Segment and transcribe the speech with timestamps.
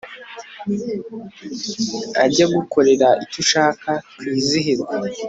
[2.23, 4.89] ajye agukorera icyo ushaka twizihirwe